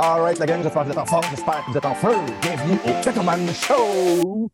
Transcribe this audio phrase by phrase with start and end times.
[0.00, 2.14] Alright, la gang, j'espère que vous êtes en forme, j'espère que vous êtes en feu.
[2.40, 4.48] Bienvenue au Kettleman Show!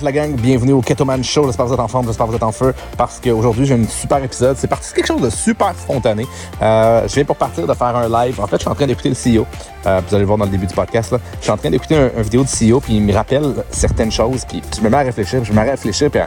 [0.00, 1.44] Alright la gang, bienvenue au Ketoman Show.
[1.46, 3.74] J'espère que vous êtes en forme, j'espère que vous êtes en feu parce qu'aujourd'hui j'ai
[3.74, 4.56] un super épisode.
[4.56, 6.26] C'est parti de quelque chose de super spontané.
[6.62, 8.40] Euh, je viens pour partir de faire un live.
[8.40, 9.46] En fait, je suis en train d'écouter le CEO.
[9.86, 11.12] Euh, vous allez le voir dans le début du podcast.
[11.12, 11.18] Là.
[11.38, 14.44] Je suis en train d'écouter un, vidéo de CEO puis il me rappelle certaines choses.
[14.46, 16.20] Puis je me mets à réfléchir, je me mets à réfléchir puis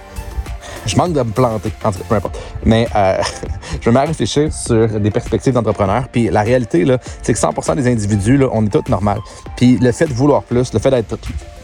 [0.85, 2.39] je manque de me planter, en tout cas, peu importe.
[2.65, 3.17] Mais euh,
[3.81, 6.09] je me mets à réfléchir sur des perspectives d'entrepreneur.
[6.11, 6.85] Puis la réalité,
[7.23, 9.19] c'est que 100% des individus, là, on est tous normal.
[9.55, 11.17] Puis le fait de vouloir plus, le fait d'être,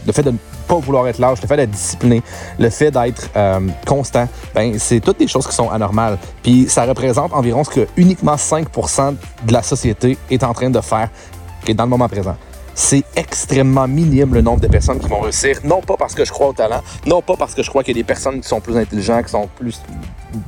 [0.06, 0.36] le fait de ne
[0.66, 2.22] pas vouloir être lâche, le fait d'être discipliné,
[2.58, 6.18] le fait d'être euh, constant, ben c'est toutes des choses qui sont anormales.
[6.42, 10.80] Puis ça représente environ ce que uniquement 5% de la société est en train de
[10.80, 11.08] faire,
[11.64, 12.36] qui dans le moment présent
[12.74, 15.60] c'est extrêmement minime le nombre de personnes qui vont réussir.
[15.64, 17.96] Non pas parce que je crois au talent, non pas parce que je crois qu'il
[17.96, 19.80] y a des personnes qui sont plus intelligentes, qui sont plus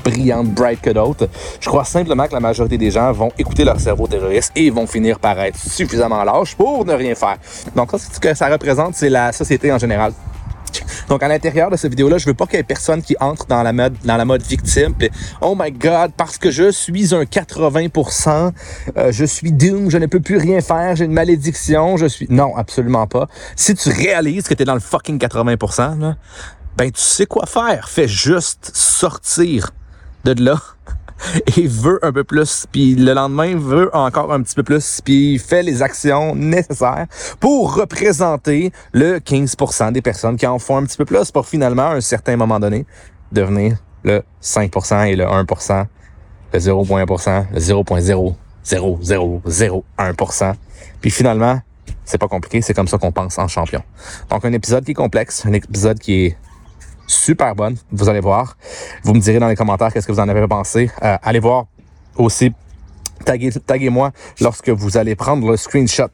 [0.05, 1.29] brillantes, bright que d'autres.
[1.61, 4.87] Je crois simplement que la majorité des gens vont écouter leur cerveau terroriste et vont
[4.87, 7.37] finir par être suffisamment lâches pour ne rien faire.
[7.75, 10.13] Donc ça, ce que ça représente, c'est la société en général.
[11.09, 13.47] Donc, à l'intérieur de cette vidéo-là, je veux pas qu'il y ait personne qui entre
[13.47, 14.95] dans la mode, dans la mode victime.
[14.95, 18.53] Pis, oh my God, parce que je suis un 80%,
[18.97, 22.27] euh, je suis doom, je ne peux plus rien faire, j'ai une malédiction, je suis...
[22.31, 23.29] Non, absolument pas.
[23.57, 26.17] Si tu réalises que tu es dans le fucking 80%, là,
[26.77, 27.89] ben tu sais quoi faire.
[27.89, 29.71] Fais juste sortir
[30.25, 30.59] de là
[31.57, 35.39] et veut un peu plus, puis le lendemain veut encore un petit peu plus, puis
[35.39, 37.07] fait les actions nécessaires
[37.41, 41.91] pour représenter le 15% des personnes qui en font un petit peu plus pour finalement,
[41.91, 42.87] à un certain moment donné,
[43.31, 45.87] devenir le 5% et le 1%,
[46.53, 50.55] le 0.1%, le 0.00001%.
[51.01, 51.61] Puis finalement,
[52.05, 53.83] c'est pas compliqué, c'est comme ça qu'on pense en champion.
[54.31, 56.37] Donc un épisode qui est complexe, un épisode qui est
[57.07, 57.77] super bonne.
[57.91, 58.57] Vous allez voir.
[59.05, 60.91] Vous me direz dans les commentaires qu'est-ce que vous en avez pensé.
[61.03, 61.67] Euh, allez voir
[62.17, 62.53] aussi
[63.23, 66.07] taguez-moi lorsque vous allez prendre le screenshot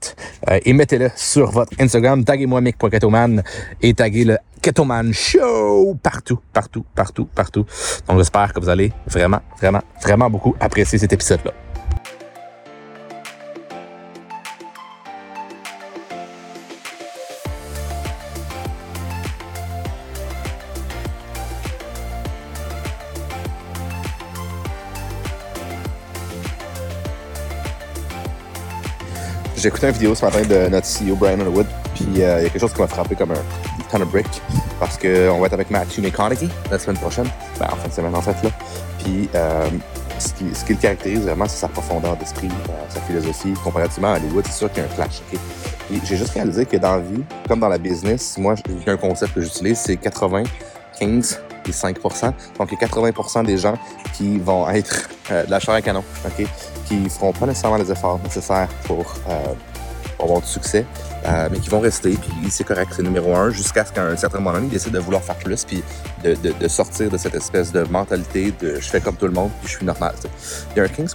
[0.50, 2.24] euh, et mettez-le sur votre Instagram.
[2.24, 3.42] Taguez-moi Mick.ketoman
[3.82, 7.64] et taguez le Ketoman Show partout, partout, partout, partout.
[8.06, 11.67] Donc j'espère que vous allez vraiment, vraiment, vraiment beaucoup apprécier cet épisode-là.
[29.58, 32.46] J'ai écouté une vidéo ce matin de notre CEO Brian Underwood, puis euh, il y
[32.46, 33.42] a quelque chose qui m'a frappé comme un
[33.90, 34.28] ton of brick,
[34.78, 37.26] parce qu'on va être avec Matthew McConaughey la semaine prochaine,
[37.58, 38.50] ben, en fin de semaine en fait là.
[39.00, 39.68] Puis euh,
[40.20, 43.52] ce, qui, ce qui le caractérise vraiment, c'est sa profondeur d'esprit, euh, sa philosophie.
[43.64, 45.22] Comparativement à Hollywood, c'est sûr qu'il y a un clash.
[45.90, 49.34] j'ai juste réalisé que dans la vie, comme dans la business, moi, il un concept
[49.34, 50.44] que j'utilise, c'est 80,
[51.00, 53.74] 15 et 5 Donc, il y a 80 des gens
[54.14, 56.46] qui vont être de la chair à canon, OK?
[56.88, 59.54] qui feront pas nécessairement les efforts nécessaires pour, euh,
[60.20, 60.84] avoir du succès,
[61.26, 64.16] euh, mais qui vont rester, puis c'est correct, c'est numéro un, jusqu'à ce qu'à un
[64.16, 65.82] certain moment donné, ils décident de vouloir faire plus, puis
[66.24, 69.70] de, sortir de cette espèce de mentalité de je fais comme tout le monde, puis
[69.70, 70.14] je suis normal.
[70.74, 71.14] Il y a un 15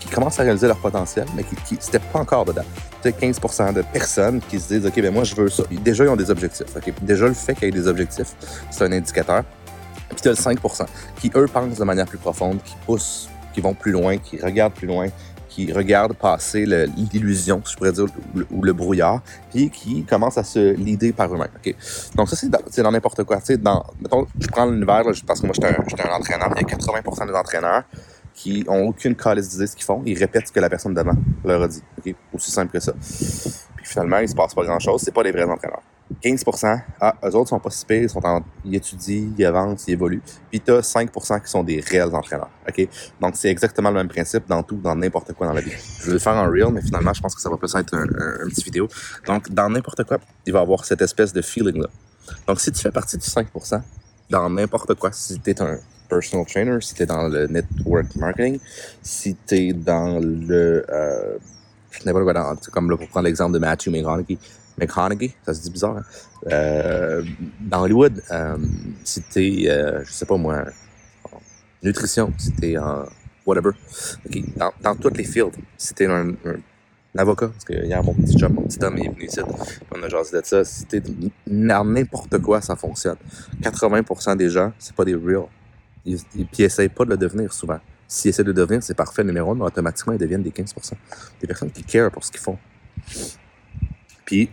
[0.00, 2.64] qui commencent à réaliser leur potentiel, mais qui, n'étaient pas encore dedans.
[3.02, 3.38] Tu 15
[3.74, 5.62] de personnes qui se disent, OK, ben moi, je veux ça.
[5.70, 6.76] Déjà, ils ont des objectifs.
[6.76, 8.34] OK, déjà, le fait qu'il y ait des objectifs,
[8.70, 9.44] c'est un indicateur.
[10.20, 10.58] Puis tu le 5
[11.18, 14.74] qui, eux, pensent de manière plus profonde, qui poussent qui vont plus loin, qui regardent
[14.74, 15.08] plus loin,
[15.48, 18.04] qui regardent passer l'illusion, je pourrais dire,
[18.50, 21.48] ou le, brouillard, puis qui commencent à se leader par eux-mêmes.
[22.14, 23.38] Donc ça, c'est dans n'importe quoi.
[23.58, 26.76] Dans, mettons, je prends l'univers, parce que moi, j'étais un, un, entraîneur, il y a
[26.76, 27.84] 80% des entraîneurs
[28.34, 31.16] qui ont aucune calice d'idée ce qu'ils font, ils répètent ce que la personne devant
[31.44, 31.82] leur a dit.
[31.98, 32.14] Okay?
[32.34, 32.92] Aussi simple que ça.
[32.92, 35.82] Puis finalement, il se passe pas grand-chose, c'est pas des vrais entraîneurs.
[36.22, 39.92] 15% ah, eux autres sont pas si pires, ils, sont en, étudient, ils avancent, ils
[39.92, 40.22] évoluent.
[40.50, 42.50] Puis tu as 5 qui sont des réels entraîneurs.
[42.68, 42.88] OK?
[43.20, 45.72] Donc, c'est exactement le même principe dans tout, dans n'importe quoi dans la vie.
[46.00, 47.94] Je vais le faire en real, mais finalement, je pense que ça va plus être
[47.94, 48.88] un, un, petit vidéo.
[49.26, 51.88] Donc, dans n'importe quoi, il va avoir cette espèce de feeling-là.
[52.46, 53.80] Donc, si tu fais partie du 5%
[54.30, 55.78] dans n'importe quoi, si tu es un
[56.08, 58.58] personal trainer, si tu es dans le network marketing,
[59.02, 60.84] si tu es dans le...
[60.88, 61.38] Euh,
[62.04, 64.38] n'importe quoi, dans, comme là, pour prendre l'exemple de Matthew McConaughey,
[64.80, 65.98] McConaughey, ça se dit bizarre.
[65.98, 66.04] Hein?
[66.50, 67.22] Euh,
[67.60, 68.56] dans Hollywood, euh,
[69.04, 70.64] si t'es, euh, je sais pas moi,
[71.30, 71.38] en
[71.82, 73.04] nutrition, si t'es en
[73.46, 73.70] whatever,
[74.56, 76.34] dans, dans toutes les fields, si t'es un,
[77.16, 79.40] avocat, parce que hier mon petit job, mon petit homme est venu ici,
[79.94, 81.02] on a jasé de ça, si t'es
[81.46, 83.16] dans n'importe quoi, ça fonctionne.
[83.60, 85.46] 80% des gens, c'est pas des real.
[86.06, 87.78] Ils, ils, essayent pas de le devenir souvent.
[88.08, 90.92] S'ils essaient de le devenir, c'est parfait numéro un, mais automatiquement, ils deviennent des 15%.
[91.40, 92.58] Des personnes qui care pour ce qu'ils font.
[94.30, 94.48] Puis,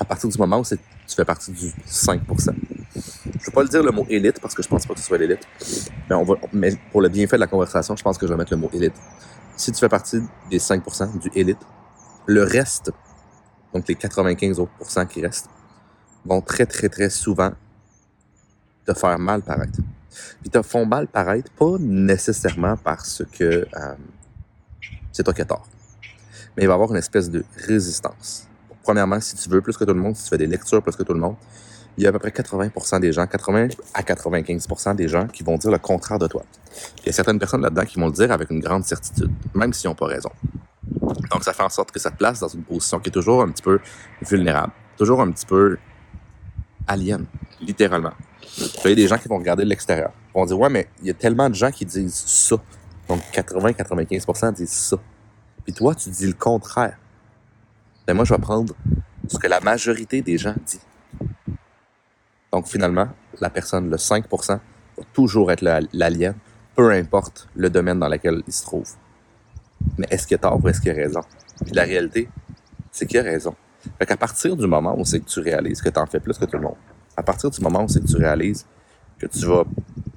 [0.00, 0.78] à partir du moment où tu
[1.14, 4.68] fais partie du 5 je veux pas le dire le mot élite parce que je
[4.68, 5.46] pense pas que ce soit l'élite.
[6.08, 8.38] Mais, on va, mais pour le bienfait de la conversation, je pense que je vais
[8.38, 8.94] mettre le mot élite.
[9.54, 11.58] Si tu fais partie des 5% du élite,
[12.24, 12.90] le reste,
[13.74, 15.50] donc les 95 autres qui restent,
[16.24, 17.52] vont très, très, très souvent
[18.86, 19.78] te faire mal paraître.
[20.40, 23.94] Puis te font mal paraître, pas nécessairement parce que euh,
[25.12, 25.68] c'est toi qui as tort.
[26.56, 28.48] Mais il va y avoir une espèce de résistance.
[28.82, 30.96] Premièrement, si tu veux plus que tout le monde, si tu fais des lectures plus
[30.96, 31.36] que tout le monde,
[31.96, 35.42] il y a à peu près 80% des gens, 80 à 95% des gens qui
[35.42, 36.42] vont dire le contraire de toi.
[37.00, 39.72] Il y a certaines personnes là-dedans qui vont le dire avec une grande certitude, même
[39.72, 40.30] s'ils n'ont pas raison.
[41.30, 43.42] Donc, ça fait en sorte que ça te place dans une position qui est toujours
[43.42, 43.78] un petit peu
[44.22, 45.76] vulnérable, toujours un petit peu
[46.86, 47.26] alien,
[47.60, 48.12] littéralement.
[48.84, 51.06] Il y a des gens qui vont regarder de l'extérieur, vont dire, ouais, mais il
[51.06, 52.56] y a tellement de gens qui disent ça.
[53.08, 54.96] Donc, 80-95% disent ça.
[55.64, 56.98] Puis toi, tu dis le contraire.
[58.06, 58.74] Ben moi, je vais prendre
[59.28, 60.80] ce que la majorité des gens dit.
[62.52, 63.08] Donc, finalement,
[63.40, 64.60] la personne, le 5%, va
[65.12, 65.62] toujours être
[65.92, 66.34] l'alien,
[66.74, 68.88] peu importe le domaine dans lequel il se trouve.
[69.98, 71.20] Mais est-ce qu'il a tort ou est-ce qu'il a raison?
[71.64, 72.28] Puis la réalité,
[72.90, 73.54] c'est qu'il a raison.
[73.98, 76.38] Fait qu'à partir du moment où c'est que tu réalises que tu en fais plus
[76.38, 76.76] que tout le monde,
[77.16, 78.66] à partir du moment où c'est que tu réalises
[79.18, 79.64] que tu vas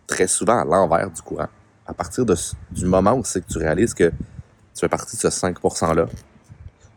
[0.08, 1.48] très souvent à l'envers du courant,
[1.86, 5.28] à partir du moment où c'est que tu réalises que tu fais partie de ce
[5.28, 6.08] 5%-là,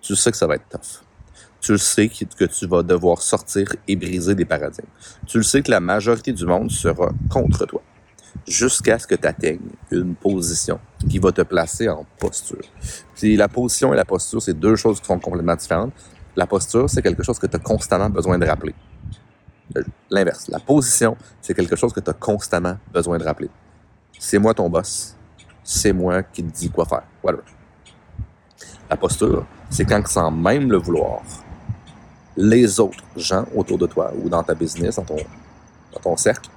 [0.01, 1.03] tu sais que ça va être tough.
[1.61, 4.87] Tu le sais que tu vas devoir sortir et briser des paradigmes.
[5.27, 7.83] Tu le sais que la majorité du monde sera contre toi
[8.47, 10.79] jusqu'à ce que tu atteignes une position
[11.09, 12.63] qui va te placer en posture.
[13.15, 15.93] Puis la position et la posture, c'est deux choses qui sont complètement différentes.
[16.37, 18.75] La posture, c'est quelque chose que tu as constamment besoin de rappeler.
[20.11, 20.49] L'inverse.
[20.49, 23.51] La position, c'est quelque chose que tu as constamment besoin de rappeler.
[24.19, 25.17] C'est moi ton boss.
[25.63, 27.03] C'est moi qui te dis quoi faire.
[27.23, 27.43] Whatever.
[28.89, 31.23] La posture, c'est quand, sans même le vouloir,
[32.37, 35.17] les autres gens autour de toi ou dans ta business, dans ton,
[35.93, 36.49] dans ton cercle,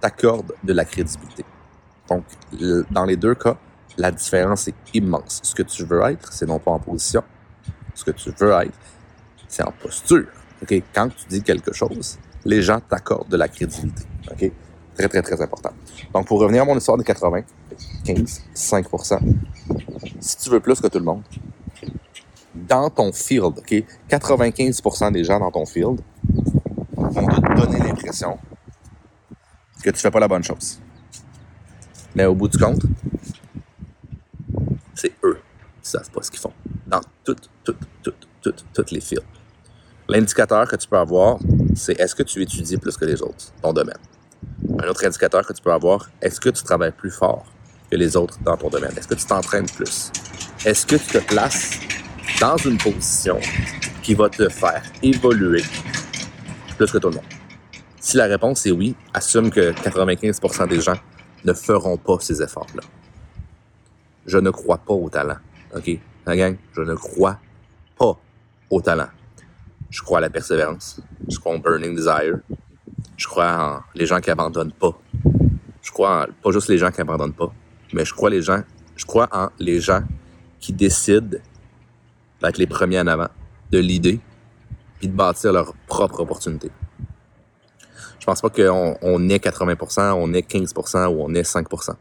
[0.00, 1.44] t'accordent de la crédibilité.
[2.08, 2.24] Donc,
[2.90, 3.56] dans les deux cas,
[3.96, 5.40] la différence est immense.
[5.42, 7.22] Ce que tu veux être, c'est non pas en position.
[7.94, 8.78] Ce que tu veux être,
[9.46, 10.26] c'est en posture.
[10.62, 10.82] OK?
[10.94, 14.04] Quand tu dis quelque chose, les gens t'accordent de la crédibilité.
[14.30, 14.50] OK?
[14.96, 15.70] Très, très, très important.
[16.12, 17.42] Donc, pour revenir à mon histoire des 80,
[18.04, 19.18] 15, 5%
[20.20, 21.22] si tu veux plus que tout le monde,
[22.70, 23.84] dans ton field, OK?
[24.08, 26.00] 95% des gens dans ton field
[26.94, 28.38] vont te donner l'impression
[29.82, 30.80] que tu fais pas la bonne chose.
[32.14, 32.82] Mais au bout du compte,
[34.94, 35.40] c'est eux
[35.82, 36.52] qui savent pas ce qu'ils font.
[36.86, 39.26] Dans toutes, toutes, toutes, toutes, toutes les fields.
[40.08, 41.38] L'indicateur que tu peux avoir,
[41.74, 43.98] c'est est-ce que tu étudies plus que les autres, ton domaine?
[44.78, 47.46] Un autre indicateur que tu peux avoir, est-ce que tu travailles plus fort
[47.90, 48.92] que les autres dans ton domaine?
[48.96, 50.10] Est-ce que tu t'entraînes plus?
[50.64, 51.80] Est-ce que tu te places
[52.38, 53.38] dans une position
[54.02, 55.62] qui va te faire évoluer
[56.76, 57.24] plus que tout le monde?
[57.98, 60.96] Si la réponse est oui, assume que 95% des gens
[61.44, 62.82] ne feront pas ces efforts-là.
[64.26, 65.38] Je ne crois pas au talent.
[65.74, 65.90] OK?
[66.26, 67.38] La gang, je ne crois
[67.98, 68.18] pas
[68.68, 69.08] au talent.
[69.88, 71.00] Je crois à la persévérance.
[71.28, 72.38] Je crois en burning desire.
[73.16, 74.96] Je crois en les gens qui abandonnent pas.
[75.82, 77.52] Je crois en, pas juste les gens qui abandonnent pas,
[77.92, 78.62] mais je crois les gens,
[78.96, 80.02] je crois en les gens
[80.60, 81.38] qui décident
[82.42, 83.28] d'être les premiers en avant,
[83.70, 84.20] de l'idée,
[84.98, 86.70] puis de bâtir leur propre opportunité.
[88.18, 91.94] Je pense pas qu'on on est 80%, on est 15% ou on est 5%.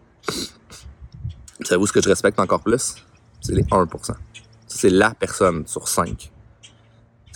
[1.62, 2.96] Savez-vous ce que je respecte encore plus?
[3.42, 4.14] C'est les 1%.
[4.68, 6.32] C'est la personne sur 5.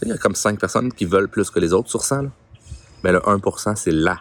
[0.01, 2.23] Il y a comme 5 personnes qui veulent plus que les autres sur 100.
[2.23, 2.29] Là.
[3.03, 4.19] Mais le 1%, c'est la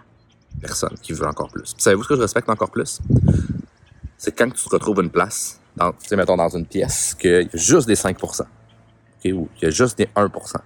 [0.61, 1.75] personne qui veut encore plus.
[1.77, 3.01] Savez-vous ce que je respecte encore plus?
[4.17, 7.49] C'est quand tu te retrouves une place, dans, mettons dans une pièce, qu'il y a
[7.55, 8.43] juste des 5%.
[9.23, 10.57] Okay, ou qu'il y a juste des 1%.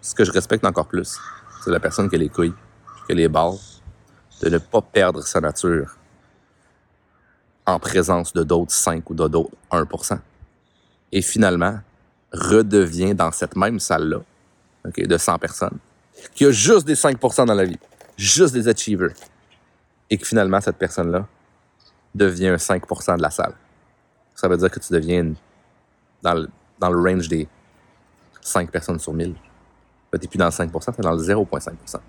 [0.00, 1.18] Ce que je respecte encore plus,
[1.62, 2.54] c'est la personne qui a les couilles,
[3.04, 3.58] qui a les balles,
[4.40, 5.94] de ne pas perdre sa nature
[7.66, 10.18] en présence de d'autres 5 ou d'autres 1%.
[11.12, 11.80] Et finalement,
[12.32, 14.20] redevient dans cette même salle-là,
[14.96, 15.78] de 100 personnes,
[16.34, 17.78] qui a juste des 5% dans la vie,
[18.16, 19.14] juste des achievers,
[20.08, 21.26] et que finalement, cette personne-là
[22.14, 23.54] devient un 5% de la salle.
[24.34, 25.34] Ça veut dire que tu deviens
[26.22, 27.48] dans le, dans le range des
[28.40, 32.00] 5 personnes sur 1000 tu n'es plus dans le 5 tu es dans le 0,5%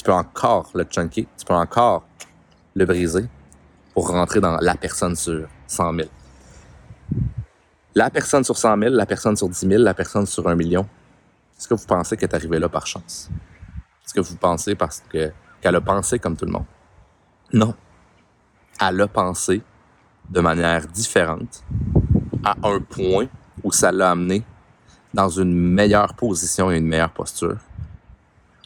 [0.00, 2.04] tu peux encore le chunker, tu peux encore
[2.74, 3.28] le briser
[3.92, 6.08] pour rentrer dans la personne sur 100 000.
[7.94, 10.88] La personne sur 100 000, la personne sur 10 000, la personne sur 1 million.
[11.58, 13.28] Est-ce que vous pensez qu'elle est arrivée là par chance?
[14.02, 16.64] Est-ce que vous pensez parce que qu'elle a pensé comme tout le monde?
[17.52, 17.74] Non.
[18.80, 19.60] Elle a pensé
[20.30, 21.62] de manière différente
[22.44, 23.26] à un point
[23.62, 24.42] où ça l'a amené
[25.12, 27.56] dans une meilleure position et une meilleure posture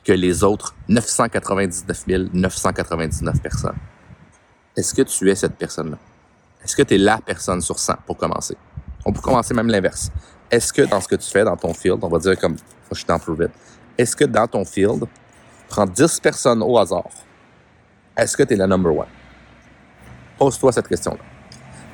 [0.05, 3.77] que les autres 999 999 personnes.
[4.77, 5.99] Est-ce que tu es cette personne-là?
[6.63, 8.57] Est-ce que tu es la personne sur 100 pour commencer?
[9.05, 10.11] On peut commencer même l'inverse.
[10.51, 12.57] Est-ce que dans ce que tu fais, dans ton field, on va dire comme,
[12.91, 13.49] je suis prove
[13.97, 15.05] est-ce que dans ton field,
[15.69, 17.09] prends 10 personnes au hasard,
[18.17, 19.07] est-ce que tu es la number one?
[20.37, 21.34] Pose-toi cette question-là.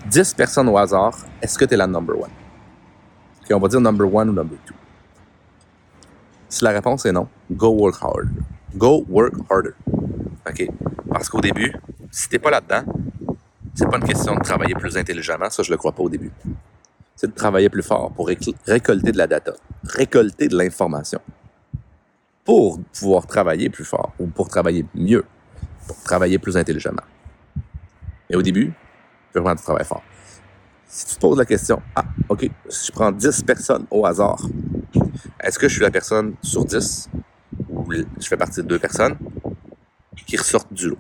[0.08, 2.30] 10 personnes au hasard, est-ce que tu es la number one?
[3.42, 4.74] OK, on va dire number one ou number two.
[6.48, 8.28] Si la réponse est non, go work hard.
[8.76, 9.74] Go work harder.
[10.48, 10.68] OK?
[11.10, 11.72] Parce qu'au début,
[12.10, 12.84] si t'es pas là-dedans,
[13.74, 16.32] c'est pas une question de travailler plus intelligemment, ça je le crois pas au début.
[17.14, 19.52] C'est de travailler plus fort pour récolter de la data,
[19.84, 21.20] récolter de l'information
[22.44, 25.24] pour pouvoir travailler plus fort ou pour travailler mieux,
[25.86, 27.02] pour travailler plus intelligemment.
[28.28, 28.72] Mais au début,
[29.32, 30.02] peux prendre du travail fort.
[30.86, 34.40] Si tu te poses la question, ah, OK, si je prends 10 personnes au hasard,
[35.40, 37.08] est-ce que je suis la personne sur 10
[37.68, 39.16] ou je fais partie de deux personnes
[40.26, 40.98] qui ressortent du lot?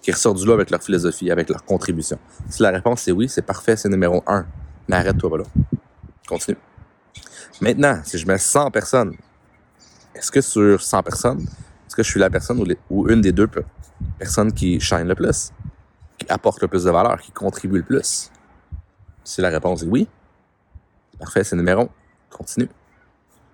[0.00, 2.18] Qui ressortent du lot avec leur philosophie, avec leur contribution?
[2.48, 4.46] Si la réponse est oui, c'est parfait, c'est numéro un.
[4.88, 5.44] Mais arrête-toi là.
[6.28, 6.58] Continue.
[7.60, 9.16] Maintenant, si je mets 100 personnes,
[10.14, 13.32] est-ce que sur 100 personnes, est-ce que je suis la personne ou, ou une des
[13.32, 13.48] deux
[14.18, 15.52] personnes qui shine le plus,
[16.28, 18.30] apporte le plus de valeur, qui contribue le plus?
[19.24, 20.08] Si la réponse est oui,
[21.18, 21.88] parfait, c'est numéro un.
[22.30, 22.68] Continue.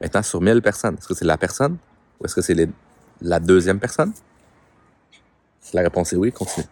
[0.01, 1.77] Maintenant, sur 1000 personnes, est-ce que c'est la personne
[2.19, 2.69] ou est-ce que c'est
[3.21, 4.13] la deuxième personne?
[5.61, 6.67] Si la réponse est oui, continue.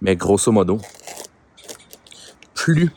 [0.00, 0.80] Mais grosso modo,
[2.54, 2.90] plus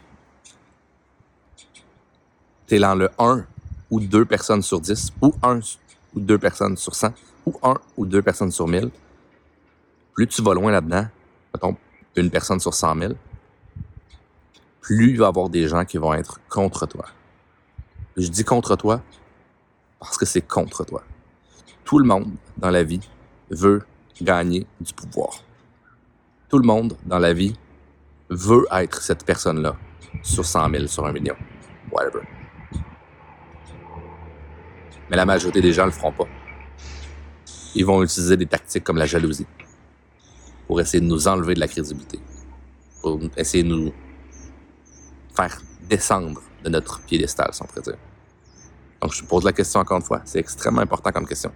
[2.68, 3.46] tu es dans le 1
[3.90, 5.60] ou 2 personnes sur 10, ou 1
[6.16, 7.14] ou 2 personnes sur 100,
[7.46, 8.90] ou 1 ou 2 personnes sur 1000,
[10.14, 11.08] plus tu vas loin là-dedans,
[11.54, 11.76] mettons
[12.16, 13.14] une personne sur 100 000,
[14.82, 17.06] plus il va y avoir des gens qui vont être contre toi.
[18.18, 19.02] Je dis contre toi
[20.00, 21.04] parce que c'est contre toi.
[21.86, 23.08] Tout le monde dans la vie
[23.50, 23.84] veut
[24.22, 25.44] gagner du pouvoir.
[26.50, 27.56] Tout le monde dans la vie
[28.30, 29.76] veut être cette personne-là
[30.24, 31.36] sur 100 000, sur un million,
[31.92, 32.22] whatever.
[35.10, 36.28] Mais la majorité des gens le feront pas.
[37.76, 39.48] Ils vont utiliser des tactiques comme la jalousie
[40.72, 42.18] pour essayer de nous enlever de la crédibilité,
[43.02, 43.94] pour essayer de nous
[45.36, 47.92] faire descendre de notre piédestal, sans on.
[49.02, 50.22] Donc, je pose la question encore une fois.
[50.24, 51.52] C'est extrêmement important comme question.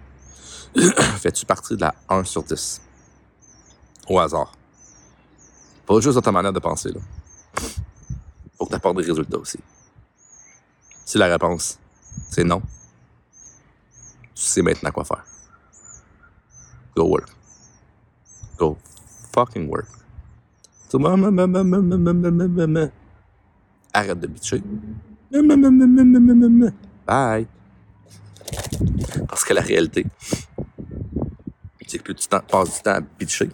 [1.16, 2.82] Fais-tu partie de la 1 sur 10?
[4.06, 4.52] Au hasard.
[5.86, 7.00] Pas juste dans ta manière de penser, là.
[8.58, 9.58] Faut que tu apportes des résultats aussi.
[11.06, 11.78] Si la réponse,
[12.28, 12.60] c'est non,
[14.34, 15.24] tu sais maintenant quoi faire.
[16.94, 17.30] Go work.
[18.58, 18.76] Go
[19.36, 19.88] fucking work.
[23.92, 24.62] Arrête de bitcher.
[27.06, 27.46] Bye.
[29.28, 30.06] Parce que la réalité,
[31.86, 33.50] c'est que plus tu passes du temps à bitcher,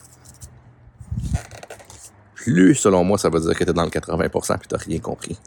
[2.34, 4.98] plus, selon moi, ça veut dire que tu es dans le 80% et tu rien
[4.98, 5.38] compris.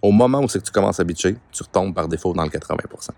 [0.00, 2.50] Au moment où c'est que tu commences à bitcher, tu retombes par défaut dans le
[2.50, 3.10] 80%.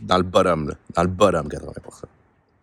[0.00, 0.74] Dans le bottom, là.
[0.94, 2.04] Dans le bottom 80%.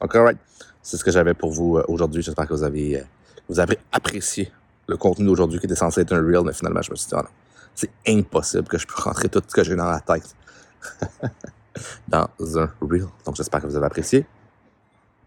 [0.01, 0.37] Donc, alright.
[0.81, 2.21] C'est ce que j'avais pour vous euh, aujourd'hui.
[2.21, 3.03] J'espère que vous avez, euh,
[3.49, 4.51] vous avez apprécié
[4.87, 7.15] le contenu d'aujourd'hui qui était censé être un reel, mais finalement, je me suis dit,
[7.15, 7.23] non,
[7.73, 10.35] c'est impossible que je puisse rentrer tout ce que j'ai dans la tête
[12.07, 13.07] dans un reel.
[13.25, 14.27] Donc, j'espère que vous avez apprécié.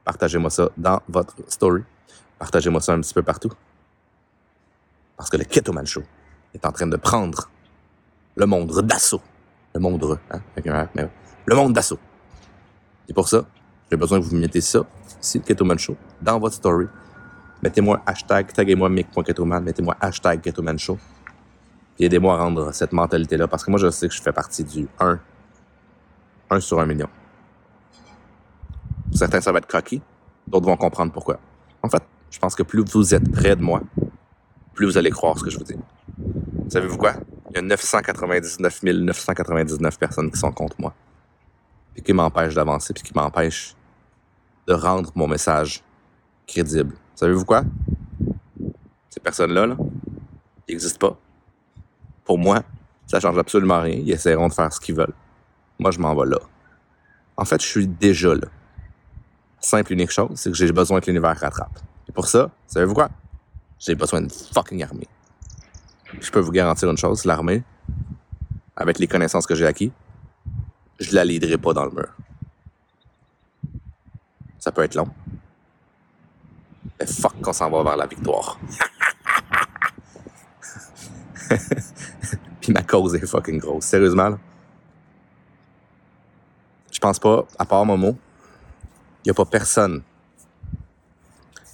[0.04, 1.82] Partagez-moi ça dans votre story.
[2.38, 3.52] Partagez-moi ça un petit peu partout.
[5.16, 6.02] Parce que le Keto Man Show
[6.54, 7.50] est en train de prendre
[8.36, 9.20] le monde d'assaut.
[9.74, 10.40] Le monde, hein,
[11.46, 11.98] le monde d'assaut.
[13.08, 13.44] Et pour ça,
[13.90, 14.80] j'ai besoin que vous mettez ça,
[15.20, 16.86] ici, le Keto Man Show, dans votre story.
[17.62, 20.98] Mettez-moi hashtag, taguez-moi mic.ketoman, mettez-moi hashtag Ketoman Show.
[21.98, 24.62] Et aidez-moi à rendre cette mentalité-là, parce que moi, je sais que je fais partie
[24.62, 25.18] du 1.
[26.50, 27.08] 1 sur 1 million.
[29.12, 30.00] Certains, ça va être cocky.
[30.46, 31.40] D'autres vont comprendre pourquoi.
[31.82, 33.82] En fait, je pense que plus vous êtes près de moi,
[34.74, 35.76] plus vous allez croire ce que je vous dis.
[36.68, 37.14] Savez-vous quoi?
[37.50, 40.94] Il y a 999 999 personnes qui sont contre moi.
[41.96, 43.74] Et qui m'empêchent d'avancer, puis qui m'empêchent
[44.68, 45.82] de rendre mon message
[46.46, 46.94] crédible.
[47.14, 47.64] Savez-vous quoi?
[49.08, 49.76] Ces personnes-là, là,
[50.68, 51.18] ils n'existent pas.
[52.24, 52.62] Pour moi,
[53.06, 53.94] ça change absolument rien.
[53.94, 55.14] Ils essaieront de faire ce qu'ils veulent.
[55.78, 56.38] Moi, je m'en vais là.
[57.38, 58.46] En fait, je suis déjà là.
[59.58, 61.80] Simple, unique chose, c'est que j'ai besoin que l'univers rattrape.
[62.06, 63.08] Et pour ça, savez-vous quoi?
[63.78, 65.08] J'ai besoin d'une fucking armée.
[66.20, 67.62] Je peux vous garantir une chose, l'armée,
[68.76, 69.92] avec les connaissances que j'ai acquis,
[71.00, 72.14] je la leaderai pas dans le mur.
[74.68, 75.08] Ça peut être long,
[77.00, 78.60] mais fuck qu'on s'en va vers la victoire.
[82.60, 83.86] Puis ma cause est fucking grosse.
[83.86, 84.38] Sérieusement.
[86.92, 88.08] Je pense pas, à part Momo,
[89.24, 90.02] il n'y a pas personne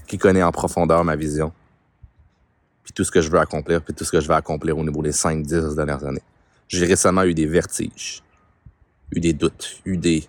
[0.06, 1.52] qui connaît en profondeur ma vision,
[2.84, 4.84] puis tout ce que je veux accomplir, puis tout ce que je vais accomplir au
[4.84, 6.22] niveau des 5-10 dernières années.
[6.68, 8.22] J'ai récemment eu des vertiges,
[9.10, 10.28] eu des doutes, eu des...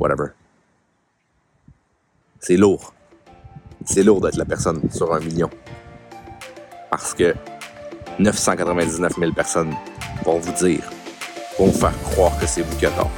[0.00, 0.30] whatever.
[2.42, 2.94] C'est lourd.
[3.84, 5.50] C'est lourd d'être la personne sur un million.
[6.90, 7.34] Parce que
[8.18, 9.74] 999 000 personnes
[10.24, 10.80] vont vous dire,
[11.58, 13.10] vont vous faire croire que c'est vous qui avez tort.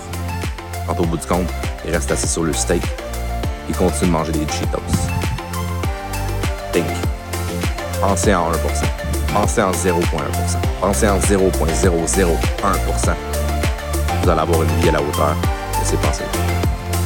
[0.89, 1.47] Quand au bout du compte,
[1.85, 2.83] ils restent assis sur le steak
[3.71, 4.81] et continuent de manger des Cheetos.
[6.73, 6.87] Think.
[8.01, 8.57] Pensez en 1%.
[9.33, 10.03] Pensez en 0.1%.
[10.81, 13.15] Pensez en 0.001%.
[14.23, 15.37] Vous allez avoir une vie à la hauteur
[15.81, 16.42] de ces pensées.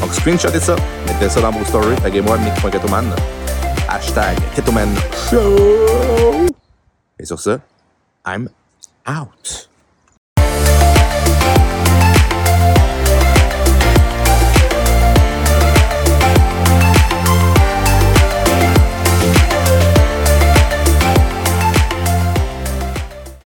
[0.00, 0.76] Donc, screenshotez ça,
[1.07, 3.07] mettez ça dans vos stories, taguez-moi Mick.ketoman,
[3.88, 4.88] hashtag Ketoman
[5.31, 6.47] Show.
[7.19, 7.59] Et sur ce,
[8.26, 8.49] I'm
[9.09, 9.69] out.